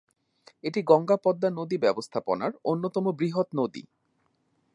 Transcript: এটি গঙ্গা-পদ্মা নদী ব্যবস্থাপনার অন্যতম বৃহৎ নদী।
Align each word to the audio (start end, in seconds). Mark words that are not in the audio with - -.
এটি 0.63 0.79
গঙ্গা-পদ্মা 0.83 1.49
নদী 1.51 1.77
ব্যবস্থাপনার 1.77 2.51
অন্যতম 2.63 3.05
বৃহৎ 3.11 3.47
নদী। 3.53 3.83